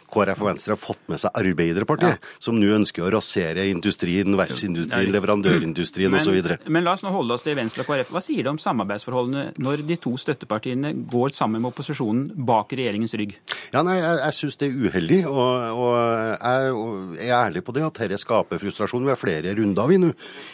KrF 0.08 0.42
og 0.44 0.50
Venstre 0.50 0.76
har 0.76 0.80
fått 0.80 1.04
med 1.12 1.22
seg 1.22 1.36
Arbeiderpartiet, 1.38 2.18
ja. 2.18 2.36
som 2.44 2.58
nå 2.60 2.70
ønsker 2.78 3.04
å 3.04 3.12
rasere 3.18 3.68
industrien, 3.68 4.38
verftsindustrien, 4.40 5.12
leverandørindustrien 5.14 6.16
osv. 6.16 6.38
Men, 6.38 6.64
men 6.78 6.88
la 6.88 6.96
oss 6.96 7.04
nå 7.04 7.12
holde 7.14 7.36
oss 7.36 7.44
til 7.46 7.58
Venstre 7.60 7.84
og 7.84 7.92
KrF. 7.92 8.14
Hva 8.16 8.24
sier 8.24 8.48
det 8.48 8.54
om 8.54 8.62
samarbeidsforholdene 8.62 9.58
når 9.64 9.84
de 9.88 10.00
to 10.02 10.14
støttepartiene 10.22 10.94
går 11.12 11.36
sammen 11.36 11.64
med 11.64 11.74
opposisjonen 11.74 12.30
bak 12.48 12.72
regjeringens 12.78 13.18
rygg? 13.20 13.36
Ja, 13.74 13.84
nei, 13.84 13.98
Jeg, 13.98 14.20
jeg 14.22 14.36
syns 14.38 14.60
det 14.62 14.70
er 14.70 14.88
uheldig, 14.88 15.20
og, 15.28 15.82
og 15.84 17.18
jeg 17.20 17.28
er 17.28 17.36
ærlig 17.42 17.64
på 17.68 17.76
det 17.76 17.84
at 17.84 18.00
dette 18.04 18.22
skaper 18.22 18.62
frustrasjon. 18.62 19.04
Vi 19.04 19.12
har 19.12 19.20
flere 19.20 19.56
runder 19.58 19.92
vi 19.92 20.00
nå 20.00 20.14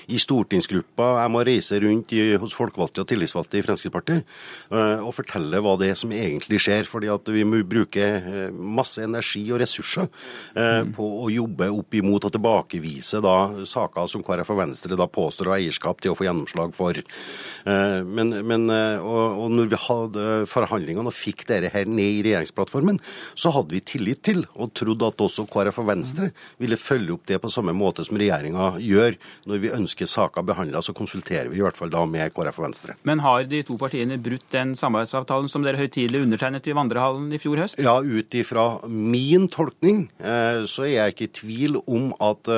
i 0.10 0.20
stortingsgruppa. 0.22 1.12
Jeg 1.22 1.34
må 1.34 1.44
reise 1.46 1.78
rundt 1.84 2.16
i, 2.18 2.24
hos 2.42 2.56
folkevalgte 2.58 3.04
og 3.04 3.10
tillitsvalgte 3.12 3.60
i 3.60 3.66
Fremskrittspartiet 3.66 4.26
uh, 4.74 5.04
og 5.04 5.14
fortelle 5.16 5.62
hva 5.62 5.76
det 5.80 5.92
er 5.94 6.00
som 6.00 6.14
egentlig 6.16 6.62
skjer. 6.64 6.90
fordi 6.90 7.12
at 7.14 7.30
vi 7.36 7.46
må 7.48 7.62
bruke 7.68 8.10
uh, 8.24 8.50
masse 8.54 9.04
energi 9.04 9.43
og 9.52 9.62
ressurser 9.62 10.08
eh, 10.56 10.84
på 10.96 11.08
å 11.24 11.30
jobbe 11.34 11.70
opp 11.74 11.98
imot 11.98 12.28
og 12.28 12.34
tilbakevise 12.36 13.22
da 13.24 13.66
saker 13.68 14.10
som 14.12 14.24
KrF 14.26 14.54
og 14.54 14.62
Venstre 14.62 14.98
da 15.00 15.08
påstår 15.10 15.50
å 15.50 15.54
ha 15.54 15.60
eierskap 15.60 16.02
til 16.04 16.14
å 16.14 16.18
få 16.18 16.28
gjennomslag 16.28 16.74
for. 16.78 16.98
Eh, 17.00 18.00
men, 18.04 18.34
men 18.48 18.68
eh, 18.74 19.04
og, 19.04 19.44
og, 19.44 19.52
når 19.58 19.72
vi 19.72 19.82
hadde 19.88 20.28
forhandlingene 20.52 21.10
og 21.10 21.18
fikk 21.18 21.46
dette 21.50 21.72
her 21.74 21.90
ned 21.90 22.20
i 22.20 22.24
regjeringsplattformen, 22.28 23.00
så 23.36 23.54
hadde 23.56 23.76
vi 23.76 23.84
tillit 23.94 24.24
til 24.26 24.44
og 24.54 24.74
trodde 24.78 25.10
at 25.10 25.24
også 25.24 25.48
KrF 25.52 25.82
og 25.84 25.90
Venstre 25.92 26.32
ville 26.62 26.80
følge 26.80 27.18
opp 27.18 27.28
det 27.30 27.42
på 27.44 27.52
samme 27.54 27.76
måte 27.78 28.06
som 28.08 28.20
regjeringa 28.20 28.74
gjør. 28.84 29.18
Når 29.50 29.64
vi 29.64 29.74
ønsker 29.76 30.10
saker 30.10 30.46
behandla, 30.48 30.84
så 30.84 30.96
konsulterer 30.96 31.52
vi 31.52 31.62
i 31.62 31.66
hvert 31.66 31.80
fall 31.80 31.92
da 31.94 32.06
med 32.10 32.34
KrF 32.36 32.62
og 32.62 32.68
Venstre. 32.68 32.98
Men 33.08 33.24
har 33.24 33.48
de 33.50 33.64
to 33.68 33.78
partiene 33.80 34.20
brutt 34.22 34.48
den 34.54 34.76
samarbeidsavtalen 34.80 35.50
som 35.52 35.66
dere 35.66 35.82
høytidelig 35.82 36.24
undertegnet 36.28 36.68
i 36.70 36.76
vandrehallen 36.78 37.32
i 37.34 37.40
fjor 37.42 37.64
høst? 37.64 37.80
Ja, 37.82 37.98
ut 38.00 38.38
ifra 38.38 38.68
min 38.88 39.33
min 39.34 39.50
tolkning 39.50 40.06
så 40.70 40.86
er 40.86 40.94
jeg 40.94 41.16
ikke 41.16 41.28
i 41.28 41.34
tvil 41.42 41.82
om 41.82 42.14
at 42.22 42.54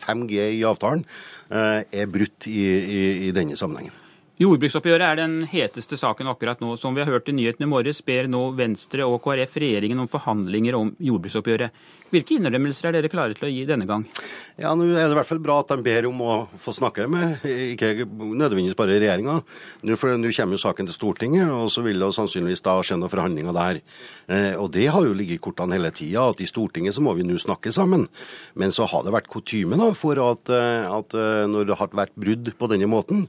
5G 0.00 0.48
i 0.56 0.64
avtalen 0.66 1.04
er 1.50 2.10
brutt 2.12 2.48
i, 2.48 2.64
i, 2.64 3.06
i 3.28 3.32
denne 3.36 3.58
sammenhengen. 3.58 3.94
Jordbruksoppgjøret 4.36 5.00
er 5.06 5.16
den 5.16 5.36
heteste 5.48 5.96
saken 5.96 6.28
akkurat 6.28 6.60
nå. 6.60 6.74
Som 6.76 6.92
vi 6.92 7.00
har 7.00 7.08
hørt 7.08 7.30
i 7.32 7.32
nyhetene 7.32 7.64
i 7.64 7.70
morges, 7.72 8.02
ber 8.04 8.26
nå 8.28 8.50
Venstre 8.58 9.06
og 9.08 9.22
KrF 9.24 9.54
regjeringen 9.62 10.02
om 10.02 10.10
forhandlinger 10.12 10.76
om 10.76 10.90
jordbruksoppgjøret. 11.00 11.72
Hvilke 12.12 12.36
innrømmelser 12.36 12.86
er 12.86 12.94
dere 12.94 13.10
klare 13.10 13.34
til 13.34 13.48
å 13.48 13.50
gi 13.50 13.64
denne 13.66 13.86
gang? 13.88 14.04
Ja, 14.60 14.74
Nå 14.78 14.84
er 14.92 15.08
det 15.08 15.14
i 15.14 15.16
hvert 15.18 15.26
fall 15.26 15.40
bra 15.42 15.56
at 15.62 15.72
de 15.72 15.82
ber 15.82 16.06
om 16.06 16.20
å 16.22 16.34
få 16.62 16.74
snakke 16.76 17.08
med, 17.10 17.42
ikke 17.72 18.04
nødvendigvis 18.06 18.76
bare 18.78 18.98
regjeringa. 19.00 19.40
Nå, 19.82 19.96
nå 19.96 20.30
kommer 20.36 20.54
jo 20.54 20.62
saken 20.62 20.86
til 20.86 20.94
Stortinget, 20.94 21.50
og 21.50 21.72
så 21.72 21.82
vil 21.82 21.98
det 22.04 22.12
sannsynligvis 22.14 22.62
da 22.62 22.76
skje 22.84 23.00
noen 23.00 23.10
forhandlinger 23.10 23.56
der. 23.56 23.80
Eh, 24.30 24.52
og 24.54 24.70
det 24.76 24.86
har 24.94 25.08
jo 25.08 25.16
ligget 25.16 25.40
i 25.40 25.42
kortene 25.42 25.80
hele 25.80 25.90
tida, 25.96 26.28
at 26.30 26.44
i 26.44 26.48
Stortinget 26.50 26.94
så 26.94 27.02
må 27.02 27.16
vi 27.18 27.26
nå 27.26 27.40
snakke 27.42 27.74
sammen. 27.74 28.06
Men 28.54 28.76
så 28.76 28.86
har 28.92 29.02
det 29.02 29.16
vært 29.16 29.32
kutyme 29.32 29.90
for 29.98 30.20
at, 30.22 30.52
eh, 30.54 30.86
at 30.86 31.18
eh, 31.18 31.42
når 31.50 31.72
det 31.72 31.80
har 31.80 31.90
vært 32.04 32.14
brudd 32.14 32.52
på 32.54 32.70
denne 32.70 32.90
måten, 32.90 33.26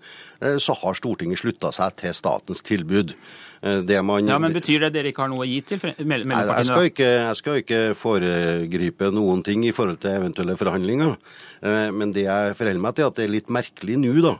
så 0.61 0.75
har 0.77 0.96
Stortinget 0.97 1.41
slutta 1.41 1.71
seg 1.75 1.95
til 2.01 2.15
statens 2.17 2.63
tilbud. 2.65 3.13
Eh, 3.61 4.01
man, 4.05 4.27
ja, 4.29 4.37
men 4.41 4.55
Betyr 4.55 4.83
det 4.83 4.89
at 4.91 4.97
dere 4.97 5.11
ikke 5.11 5.25
har 5.25 5.31
noe 5.31 5.45
å 5.45 5.49
gi 5.49 5.61
til 5.65 5.81
mellompartiene? 5.81 6.57
Jeg 6.57 6.69
skal, 6.69 6.89
ikke, 6.91 7.11
jeg 7.13 7.39
skal 7.41 7.61
ikke 7.61 7.81
foregripe 7.97 9.11
noen 9.13 9.45
ting 9.45 9.65
i 9.65 9.73
forhold 9.75 10.01
til 10.03 10.17
eventuelle 10.17 10.57
forhandlinger. 10.59 11.15
Eh, 11.61 11.87
men 11.93 12.13
det 12.15 12.27
jeg 12.27 12.57
forholder 12.59 12.85
meg 12.85 12.97
til, 12.97 13.09
at 13.09 13.17
det 13.17 13.27
er 13.27 13.33
litt 13.37 13.53
merkelig 13.53 14.01
nå, 14.03 14.13
da 14.25 14.37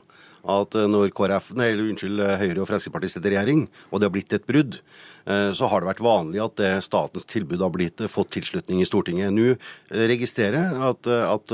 at 0.47 0.77
når 0.87 1.09
KrF, 1.11 1.49
nei, 1.59 1.73
unnskyld, 1.75 2.21
Høyre 2.39 2.61
og 2.63 2.69
Fremskrittspartiet 2.69 3.11
sitter 3.11 3.33
i 3.33 3.35
regjering, 3.35 3.65
og 3.91 3.99
det 3.99 4.07
har 4.07 4.13
blitt 4.13 4.35
et 4.37 4.45
brudd, 4.47 4.77
så 5.27 5.67
har 5.67 5.81
det 5.81 5.89
vært 5.89 6.03
vanlig 6.05 6.39
at 6.43 6.61
statens 6.85 7.27
tilbud 7.27 7.61
har 7.63 7.71
blitt, 7.73 8.01
eh, 8.01 8.11
fått 8.11 8.31
tilslutning 8.35 8.81
i 8.81 8.87
Stortinget. 8.87 9.33
Nå 9.35 9.47
eh, 9.53 10.05
registrerer 10.11 10.57
jeg 10.71 10.83
at, 10.87 11.07
at, 11.07 11.53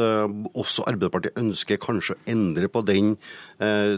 også 0.54 0.86
Arbeiderpartiet 0.90 1.40
ønsker 1.40 1.80
kanskje 1.82 2.16
å 2.16 2.22
endre 2.30 2.70
på 2.72 2.84
den, 2.86 3.16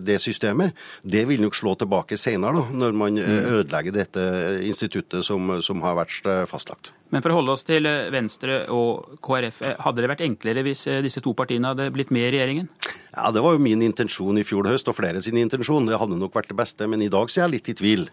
det 0.06 0.18
systemet. 0.22 0.76
Det 1.02 1.24
vil 1.28 1.42
nok 1.42 1.56
slå 1.58 1.74
tilbake 1.80 2.18
senere, 2.20 2.60
da, 2.60 2.78
når 2.84 2.98
man 2.98 3.18
mm. 3.18 3.48
ødelegger 3.60 3.96
dette 3.96 4.26
instituttet 4.66 5.26
som, 5.26 5.56
som 5.66 5.82
har 5.86 5.98
vært 5.98 6.28
fastlagt. 6.50 6.92
Men 7.14 7.24
for 7.24 7.34
å 7.34 7.40
holde 7.40 7.56
oss 7.56 7.66
til 7.66 7.88
Venstre 8.14 8.64
og 8.74 9.18
KrF, 9.26 9.62
hadde 9.86 10.04
det 10.04 10.12
vært 10.12 10.26
enklere 10.26 10.66
hvis 10.68 10.86
disse 11.06 11.24
to 11.24 11.34
partiene 11.38 11.72
hadde 11.72 11.90
blitt 11.96 12.14
med 12.14 12.28
i 12.28 12.34
regjeringen? 12.36 12.70
Ja, 13.16 13.32
Det 13.32 13.44
var 13.46 13.56
jo 13.56 13.64
min 13.64 13.82
intensjon 13.86 14.38
i 14.38 14.46
fjor 14.46 14.68
høst, 14.70 14.90
og 14.92 14.98
flere 15.00 15.24
sin 15.24 15.40
intensjon. 15.40 15.88
Det 15.88 16.00
hadde 16.02 16.20
nok 16.20 16.36
vært 16.36 16.52
det 16.52 16.60
beste, 16.60 16.88
men 16.92 17.02
i 17.02 17.12
dag 17.12 17.32
så 17.32 17.42
er 17.42 17.48
jeg 17.48 17.56
litt 17.58 17.74
i 17.74 17.80
tvil. 17.82 18.08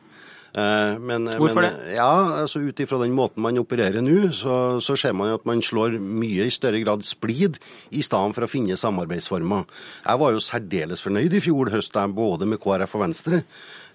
Eh, 0.53 0.99
men, 1.01 1.31
Hvorfor 1.41 1.65
men, 1.65 1.73
det? 1.73 1.95
Ja, 1.97 2.43
altså 2.43 2.61
Ut 2.61 2.81
ifra 2.85 2.99
den 3.01 3.15
måten 3.17 3.41
man 3.45 3.57
opererer 3.61 4.05
nå, 4.05 4.29
så, 4.37 4.77
så, 4.85 4.97
ser 5.01 5.15
man 5.17 5.33
at 5.33 5.47
man 5.49 5.63
slår 5.65 5.97
mye 5.97 6.45
i 6.45 6.53
større 6.53 6.83
grad 6.85 7.07
splid 7.09 7.57
i 7.89 8.05
stedet 8.05 8.37
for 8.37 8.45
å 8.45 8.51
finne 8.51 8.77
samarbeidsformer. 8.77 9.65
Jeg 10.05 10.21
var 10.21 10.37
jo 10.37 10.45
særdeles 10.45 11.05
fornøyd 11.05 11.39
i 11.39 11.43
fjor 11.45 11.73
høst, 11.73 11.97
både 12.13 12.49
med 12.49 12.61
KrF 12.61 12.99
og 12.99 13.07
Venstre, 13.07 13.43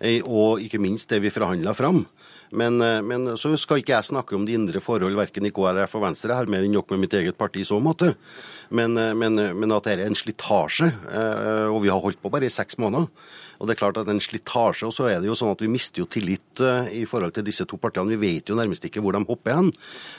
eh, 0.02 0.24
og 0.26 0.66
ikke 0.66 0.82
minst 0.82 1.14
det 1.14 1.22
vi 1.22 1.34
forhandla 1.34 1.78
fram. 1.78 2.08
Men, 2.50 2.82
eh, 2.82 3.04
men, 3.06 3.36
så 3.38 3.54
skal 3.60 3.84
ikke 3.84 3.94
jeg 3.94 4.10
snakke 4.10 4.34
om 4.34 4.48
de 4.48 4.58
indre 4.58 4.82
forhold 4.82 5.14
verken 5.20 5.46
i 5.46 5.54
KrF 5.54 5.98
og 6.00 6.08
Venstre. 6.08 6.34
Jeg 6.34 6.42
har 6.42 6.50
mer 6.50 6.66
enn 6.66 6.74
nok 6.74 6.90
med 6.96 7.06
mitt 7.06 7.18
eget 7.22 7.38
parti 7.38 7.62
i 7.62 7.70
så 7.70 7.78
måte. 7.78 8.16
Men, 8.74 8.98
men, 8.98 9.38
men 9.38 9.76
at 9.78 9.86
dette 9.86 10.02
er 10.02 10.10
en 10.10 10.18
slitasje, 10.18 10.90
og 11.70 11.78
vi 11.86 11.92
har 11.94 12.02
holdt 12.04 12.20
på 12.20 12.32
bare 12.34 12.50
i 12.50 12.52
seks 12.52 12.76
måneder 12.82 13.06
og 13.58 13.68
det 13.68 13.76
er 13.76 13.80
klart 13.82 14.00
at 14.02 14.10
en 14.12 14.22
slitasje, 14.22 14.88
og 14.88 14.94
så 14.96 15.10
er 15.12 15.22
det 15.22 15.30
jo 15.30 15.38
sånn 15.38 15.54
at 15.54 15.62
vi 15.64 15.70
mister 15.72 16.04
jo 16.04 16.08
tillit 16.12 16.62
uh, 16.62 16.88
i 16.94 17.04
forhold 17.10 17.34
til 17.36 17.46
disse 17.48 17.66
to 17.70 17.80
partiene. 17.82 18.14
Vi 18.14 18.20
vet 18.22 18.52
jo 18.52 18.58
nærmest 18.58 18.86
ikke 18.86 19.02
hvor 19.04 19.16
de 19.18 19.24
hopper 19.28 19.58
hen. 19.58 19.72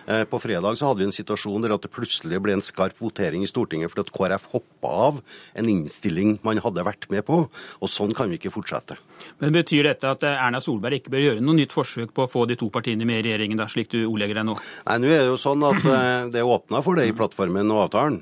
Uh, 0.08 0.24
på 0.28 0.40
fredag 0.42 0.78
så 0.78 0.90
hadde 0.90 1.04
vi 1.04 1.08
en 1.08 1.14
situasjon 1.14 1.64
der 1.64 1.76
at 1.76 1.84
det 1.84 1.92
plutselig 1.94 2.40
ble 2.42 2.56
en 2.56 2.64
skarp 2.64 2.98
votering 3.02 3.44
i 3.46 3.50
Stortinget 3.50 3.92
fordi 3.92 4.06
at 4.06 4.14
KrF 4.14 4.48
hoppa 4.54 4.94
av 5.08 5.20
en 5.58 5.70
innstilling 5.70 6.38
man 6.46 6.62
hadde 6.64 6.86
vært 6.86 7.08
med 7.12 7.26
på. 7.28 7.44
Og 7.48 7.92
sånn 7.92 8.14
kan 8.16 8.30
vi 8.30 8.40
ikke 8.40 8.54
fortsette. 8.54 8.98
Men 9.42 9.54
Betyr 9.54 9.88
dette 9.88 10.10
at 10.10 10.22
Erna 10.28 10.60
Solberg 10.62 11.00
ikke 11.00 11.12
bør 11.14 11.24
gjøre 11.24 11.42
noe 11.42 11.58
nytt 11.58 11.74
forsøk 11.74 12.12
på 12.14 12.26
å 12.26 12.30
få 12.30 12.44
de 12.46 12.56
to 12.58 12.68
partiene 12.74 13.06
med 13.08 13.20
i 13.20 13.24
regjeringen, 13.26 13.58
da, 13.58 13.66
slik 13.70 13.90
du 13.90 14.00
ordlegger 14.04 14.38
deg 14.38 14.46
nå? 14.46 14.54
Nei, 14.86 14.98
nå 15.02 15.10
er 15.10 15.24
det 15.24 15.32
jo 15.32 15.38
sånn 15.40 15.64
at 15.66 15.82
det 16.32 16.42
er 16.42 16.48
åpna 16.48 16.82
for 16.86 16.98
det 16.98 17.08
i 17.08 17.14
plattformen 17.16 17.70
og 17.74 17.84
avtalen. 17.88 18.20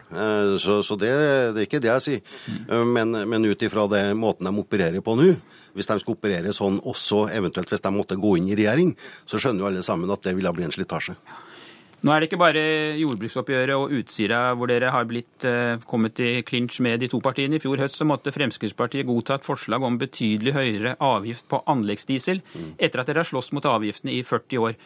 Så, 0.62 0.78
så 0.86 0.96
det, 1.00 1.12
det, 1.56 1.62
er 1.62 1.68
ikke 1.68 1.82
det 1.84 1.92
jeg 1.92 2.04
sier. 2.06 2.36
Men, 2.88 3.12
men 3.28 3.48
ut 3.48 3.64
ifra 3.66 3.86
måten 4.16 4.48
de 4.48 4.64
opererer 4.64 5.04
på 5.06 5.16
nå, 5.18 5.32
hvis 5.76 5.88
de 5.88 5.98
skal 6.02 6.16
operere 6.16 6.54
sånn 6.56 6.80
også 6.82 7.26
eventuelt 7.32 7.72
hvis 7.72 7.84
de 7.84 7.92
måtte 7.94 8.18
gå 8.20 8.36
inn 8.40 8.50
i 8.50 8.58
regjering, 8.58 8.94
så 9.28 9.40
skjønner 9.40 9.64
jo 9.64 9.70
alle 9.70 9.84
sammen 9.86 10.10
at 10.12 10.24
det 10.26 10.36
ville 10.36 10.54
bli 10.56 10.66
en 10.66 10.74
slitasje. 10.74 11.16
Nå 12.04 12.12
er 12.12 12.20
det 12.20 12.28
ikke 12.28 12.38
bare 12.38 12.62
jordbruksoppgjøret 13.00 13.74
og 13.74 13.92
Utsira 13.96 14.40
hvor 14.54 14.68
dere 14.70 14.92
har 14.92 15.06
blitt 15.08 15.46
uh, 15.48 15.80
kommet 15.88 16.20
i 16.22 16.42
klinsj 16.46 16.82
med 16.84 17.00
de 17.02 17.08
to 17.10 17.18
partiene. 17.24 17.56
I 17.56 17.62
fjor 17.62 17.80
høst 17.80 17.98
så 17.98 18.06
måtte 18.06 18.34
Fremskrittspartiet 18.34 19.08
godta 19.08 19.38
et 19.38 19.46
forslag 19.46 19.82
om 19.86 19.96
betydelig 19.98 20.52
høyere 20.54 20.94
avgift 21.02 21.48
på 21.50 21.62
anleggsdiesel, 21.72 22.42
mm. 22.52 22.68
etter 22.76 23.02
at 23.02 23.10
dere 23.10 23.24
har 23.24 23.30
slåss 23.30 23.50
mot 23.56 23.66
avgiftene 23.72 24.12
i 24.14 24.20
40 24.28 24.62
år. 24.68 24.76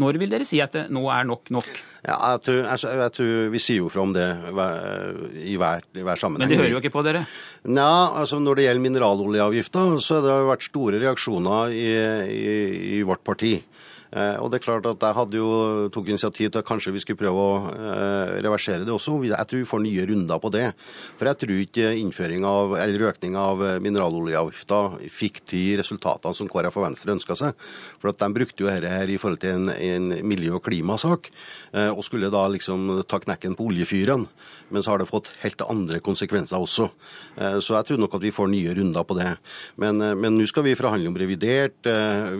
Når 0.00 0.18
vil 0.18 0.32
dere 0.32 0.46
si 0.46 0.58
at 0.62 0.74
det 0.74 0.84
nå 0.94 1.04
er 1.12 1.26
nok 1.28 1.50
nok? 1.54 1.68
Ja, 2.04 2.16
jeg 2.34 2.40
tror, 2.44 2.56
jeg, 2.66 2.96
jeg 3.00 3.12
tror 3.16 3.52
Vi 3.54 3.60
sier 3.62 3.78
jo 3.80 3.90
fra 3.92 4.02
om 4.02 4.12
det 4.12 4.26
i 5.40 5.54
hver, 5.56 5.86
i 5.94 6.02
hver, 6.04 6.20
sammenheng. 6.20 6.48
Men 6.48 6.52
de 6.52 6.58
hører 6.60 6.74
jo 6.74 6.80
ikke 6.82 6.92
på 6.92 7.04
dere? 7.06 7.24
Nja, 7.64 7.92
altså 8.20 8.40
Når 8.42 8.58
det 8.58 8.66
gjelder 8.66 8.84
mineraloljeavgifta, 8.88 9.84
så 10.04 10.18
har 10.18 10.26
det 10.26 10.34
vært 10.50 10.66
store 10.66 11.00
reaksjoner 11.04 11.76
i, 11.78 11.86
i, 12.34 12.56
i 12.98 13.02
vårt 13.06 13.24
parti. 13.26 13.54
Eh, 14.14 14.36
og 14.38 14.50
det 14.50 14.60
er 14.60 14.66
klart 14.68 14.86
at 14.86 15.02
Jeg 15.02 15.16
hadde 15.16 15.38
jo 15.40 15.48
tok 15.90 16.08
initiativ 16.12 16.52
til 16.52 16.60
at 16.60 16.66
kanskje 16.68 16.92
vi 16.94 17.02
skulle 17.02 17.18
prøve 17.18 17.34
å 17.34 17.54
eh, 17.72 18.34
reversere 18.46 18.86
det 18.86 18.94
også. 18.94 19.16
Jeg 19.26 19.48
tror 19.50 19.62
vi 19.62 19.66
får 19.66 19.82
nye 19.82 20.06
runder 20.10 20.38
på 20.42 20.52
det. 20.54 20.68
For 21.18 21.30
jeg 21.30 21.40
tror 21.42 21.62
ikke 21.64 21.90
innføring 21.98 22.46
av, 22.46 22.76
eller 22.78 23.08
økning 23.10 23.34
av 23.38 23.62
mineraloljeavgifta 23.82 24.80
fikk 25.10 25.42
de 25.50 25.64
resultatene 25.82 26.36
som 26.36 26.50
KrF 26.50 26.78
og 26.78 26.86
Venstre 26.86 27.16
ønska 27.16 27.38
seg. 27.38 27.66
For 27.98 28.12
at 28.12 28.22
De 28.22 28.30
brukte 28.34 28.62
jo 28.62 28.70
dette 28.70 28.90
her 28.90 29.10
i 29.10 29.18
forhold 29.18 29.42
til 29.42 29.58
en, 29.58 29.72
en 29.74 30.10
miljø- 30.22 30.54
og 30.60 30.64
klimasak, 30.68 31.32
eh, 31.74 31.90
og 31.90 32.04
skulle 32.06 32.30
da 32.30 32.46
liksom 32.52 33.02
ta 33.10 33.18
knekken 33.18 33.58
på 33.58 33.66
oljefyrene. 33.72 34.30
Men 34.70 34.82
så 34.82 34.94
har 34.94 35.02
det 35.02 35.10
fått 35.10 35.32
helt 35.42 35.60
andre 35.66 36.00
konsekvenser 36.02 36.58
også. 36.58 36.86
Så 37.62 37.74
jeg 37.76 37.86
tror 37.86 37.98
nok 38.00 38.14
at 38.16 38.22
vi 38.24 38.32
får 38.34 38.48
nye 38.50 38.72
runder 38.74 39.04
på 39.06 39.14
det. 39.18 39.28
Men 39.78 40.00
nå 40.00 40.46
skal 40.48 40.64
vi 40.66 40.74
forhandle 40.74 41.12
om 41.12 41.18
revidert, 41.20 41.86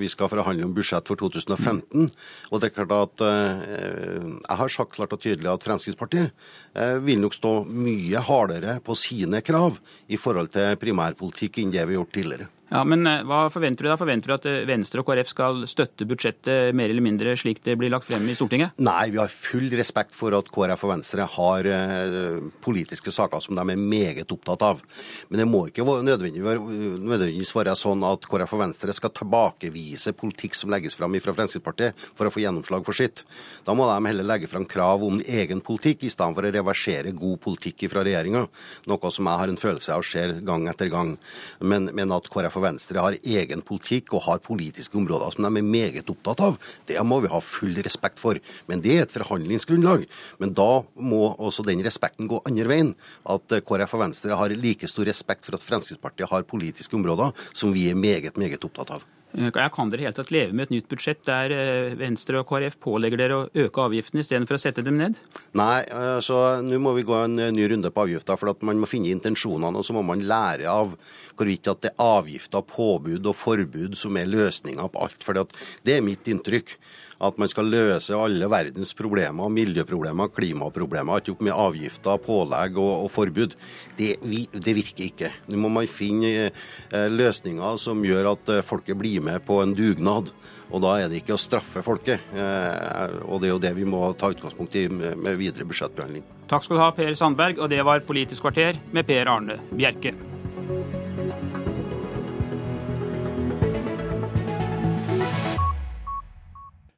vi 0.00 0.08
skal 0.10 0.32
forhandle 0.32 0.66
om 0.66 0.72
budsjett 0.74 1.06
for 1.06 1.20
2015. 1.20 1.63
2015. 1.64 2.10
Og 2.52 2.60
det 2.60 2.70
er 2.70 2.74
klart 2.76 2.94
at 2.96 3.24
eh, 3.26 4.24
Jeg 4.44 4.58
har 4.60 4.72
sagt 4.72 4.94
klart 4.96 5.14
og 5.16 5.22
tydelig 5.22 5.50
at 5.50 5.66
Fremskrittspartiet 5.66 6.30
eh, 6.76 6.98
vil 7.04 7.22
nok 7.24 7.36
stå 7.36 7.54
mye 7.68 8.22
hardere 8.28 8.78
på 8.84 8.96
sine 8.98 9.42
krav 9.44 9.80
i 10.08 10.20
forhold 10.20 10.52
til 10.54 10.76
primærpolitikk 10.80 11.62
enn 11.62 11.74
det 11.74 11.84
vi 11.84 11.96
har 11.96 12.02
gjort 12.02 12.14
tidligere. 12.18 12.50
Ja, 12.72 12.80
Men 12.88 13.04
eh, 13.06 13.20
hva 13.28 13.44
forventer 13.52 13.84
du 13.84 13.90
da? 13.90 13.96
Forventer 14.00 14.30
du 14.30 14.34
at 14.38 14.46
eh, 14.48 14.62
Venstre 14.68 15.02
og 15.02 15.08
KrF 15.08 15.28
skal 15.28 15.64
støtte 15.68 16.06
budsjettet 16.08 16.72
mer 16.76 16.88
eller 16.88 17.04
mindre 17.04 17.34
slik 17.36 17.60
det 17.66 17.76
blir 17.76 17.92
lagt 17.92 18.08
frem 18.08 18.24
i 18.30 18.36
Stortinget? 18.36 18.78
Nei, 18.80 19.10
vi 19.12 19.20
har 19.20 19.32
full 19.32 19.68
respekt 19.76 20.14
for 20.16 20.32
at 20.36 20.48
KrF 20.52 20.86
og 20.86 20.92
Venstre 20.94 21.26
har 21.36 21.68
eh, 21.68 22.38
politiske 22.64 23.12
saker 23.12 23.44
som 23.44 23.58
de 23.58 23.64
er 23.64 23.80
meget 23.80 24.32
opptatt 24.32 24.64
av. 24.64 24.80
Men 25.28 25.42
det 25.42 25.48
må 25.50 25.66
ikke 25.68 25.84
nødvendigvis 25.84 27.52
være 27.54 27.76
sånn 27.76 28.06
at 28.08 28.24
KrF 28.30 28.56
og 28.56 28.64
Venstre 28.64 28.96
skal 28.96 29.12
tilbakevise 29.20 30.14
politikk 30.16 30.56
som 30.56 30.72
legges 30.72 30.96
frem 30.96 31.18
fra 31.20 31.36
Fremskrittspartiet 31.36 32.00
for 32.16 32.26
å 32.26 32.32
få 32.32 32.42
gjennomslag 32.42 32.86
for 32.86 32.96
sitt. 32.96 33.26
Da 33.68 33.76
må 33.76 33.86
de 33.90 34.08
heller 34.08 34.26
legge 34.26 34.48
frem 34.50 34.64
krav 34.66 35.04
om 35.04 35.20
egen 35.20 35.60
politikk, 35.64 36.08
i 36.08 36.12
stedet 36.12 36.32
for 36.34 36.48
å 36.48 36.54
reversere 36.54 37.12
god 37.14 37.38
politikk 37.44 37.86
fra 37.92 38.02
regjeringa. 38.06 38.46
Noe 38.88 39.12
som 39.12 39.28
jeg 39.28 39.42
har 39.42 39.52
en 39.52 39.60
følelse 39.60 39.94
av 39.94 40.02
skjer 40.06 40.38
gang 40.48 40.66
etter 40.72 40.88
gang. 40.92 41.14
Men, 41.60 41.92
men 41.94 42.14
at 42.16 42.26
KrF 42.32 42.53
og 42.58 42.64
Venstre 42.66 43.02
har 43.02 43.16
egen 43.20 43.62
politikk 43.66 44.14
og 44.16 44.24
har 44.28 44.42
politiske 44.44 44.98
områder 44.98 45.34
som 45.34 45.46
de 45.46 45.60
er 45.60 45.66
meget 45.66 46.10
opptatt 46.10 46.42
av. 46.44 46.58
Det 46.88 46.98
må 47.06 47.20
vi 47.24 47.32
ha 47.32 47.40
full 47.42 47.76
respekt 47.84 48.22
for. 48.22 48.38
Men 48.70 48.84
det 48.84 48.96
er 48.96 49.06
et 49.06 49.14
forhandlingsgrunnlag. 49.14 50.06
Men 50.42 50.54
da 50.56 50.84
må 50.96 51.24
også 51.34 51.66
den 51.66 51.82
respekten 51.84 52.30
gå 52.30 52.42
andre 52.48 52.68
veien. 52.70 52.94
At 53.26 53.58
KrF 53.66 53.96
og 53.96 54.04
Venstre 54.06 54.38
har 54.38 54.54
like 54.54 54.88
stor 54.90 55.08
respekt 55.08 55.46
for 55.46 55.58
at 55.58 55.64
Fremskrittspartiet 55.64 56.30
har 56.30 56.48
politiske 56.48 56.96
områder 56.98 57.34
som 57.52 57.74
vi 57.74 57.88
er 57.90 57.98
meget, 57.98 58.38
meget 58.40 58.64
opptatt 58.64 58.96
av. 58.98 59.04
Eh, 59.34 59.50
kan 59.50 59.90
dere 59.90 60.06
helt 60.06 60.18
tatt 60.18 60.30
leve 60.34 60.54
med 60.54 60.68
et 60.68 60.74
nytt 60.76 60.88
budsjett 60.90 61.24
der 61.26 61.52
eh, 61.54 61.96
Venstre 61.98 62.40
og 62.40 62.48
KrF 62.50 62.78
pålegger 62.84 63.20
dere 63.20 63.38
å 63.38 63.46
øke 63.66 63.86
avgiftene 63.88 64.22
istedenfor 64.22 64.58
å 64.58 64.62
sette 64.62 64.84
dem 64.86 65.00
ned? 65.00 65.18
Nei, 65.58 65.82
så 66.24 66.40
nå 66.62 66.78
må 66.82 66.94
vi 66.98 67.06
gå 67.06 67.16
en 67.18 67.38
ny 67.54 67.68
runde 67.70 67.90
på 67.94 68.06
avgifter. 68.06 68.38
For 68.38 68.66
man 68.66 68.82
må 68.82 68.90
finne 68.90 69.12
intensjonene, 69.14 69.78
og 69.78 69.86
så 69.86 69.96
må 69.96 70.04
man 70.06 70.22
lære 70.26 70.70
av 70.70 70.94
hvorvidt 71.34 71.70
at 71.72 71.82
det 71.84 71.94
er 71.94 72.12
avgifter, 72.18 72.62
påbud 72.74 73.26
og 73.30 73.38
forbud 73.38 73.98
som 73.98 74.18
er 74.18 74.30
løsninga 74.30 74.86
på 74.90 75.06
alt. 75.06 75.26
For 75.26 75.42
det 75.84 75.98
er 75.98 76.06
mitt 76.06 76.30
inntrykk 76.30 76.76
at 77.24 77.38
man 77.40 77.50
skal 77.50 77.70
løse 77.72 78.16
alle 78.16 78.48
verdens 78.50 78.94
problemer, 78.96 79.52
miljøproblemer, 79.52 80.30
klimaproblemer, 80.34 81.22
ikke 81.22 81.34
opp 81.34 81.44
med 81.46 81.56
avgifter, 81.56 82.20
pålegg 82.24 82.78
og, 82.80 82.92
og 83.06 83.12
forbud. 83.12 83.56
Det, 83.98 84.14
vi, 84.24 84.44
det, 84.52 84.76
virker 84.76 85.08
ikke. 85.08 85.32
Nå 85.50 85.60
må 85.62 85.72
man 85.72 85.90
finne 85.90 86.50
eh, 86.50 87.08
løsninger 87.12 87.80
som 87.80 88.04
gjør 88.04 88.34
at 88.34 88.52
eh, 88.56 88.64
folket 88.66 88.98
blir 89.00 89.24
med 89.24 89.44
på 89.46 89.60
en 89.62 89.74
dugnad. 89.76 90.32
Og 90.74 90.80
da 90.82 90.94
er 90.98 91.10
det 91.10 91.20
ikke 91.22 91.36
å 91.36 91.40
straffe 91.40 91.84
folket. 91.84 92.22
Eh, 92.34 93.18
og 93.28 93.42
det 93.42 93.50
er 93.50 93.54
jo 93.54 93.62
det 93.62 93.74
vi 93.76 93.88
må 93.88 94.06
ta 94.18 94.32
utgangspunkt 94.34 94.76
i 94.80 94.86
med, 94.90 95.34
videre 95.40 95.68
budsjettbehandling. 95.68 96.24
Takk 96.50 96.66
skal 96.66 96.78
du 96.78 96.84
ha, 96.84 96.92
Per 96.96 97.16
Sandberg, 97.18 97.60
og 97.60 97.72
det 97.72 97.82
var 97.86 98.04
Politisk 98.04 98.44
kvarter 98.48 98.80
med 98.92 99.06
Per 99.08 99.30
Arne 99.30 99.60
Bjerke. 99.72 100.33